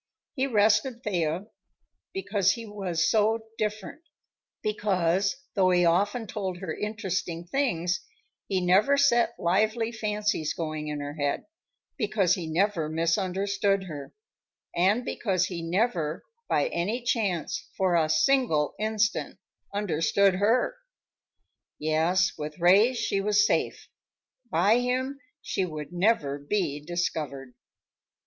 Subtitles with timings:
[0.33, 1.45] He rested Thea
[2.11, 4.01] because he was so different;
[4.63, 7.99] because, though he often told her interesting things,
[8.47, 11.45] he never set lively fancies going in her head;
[11.99, 14.11] because he never misunderstood her,
[14.75, 19.37] and because he never, by any chance, for a single instant,
[19.71, 20.77] understood her!
[21.77, 23.87] Yes, with Ray she was safe;
[24.49, 27.53] by him she would never be discovered!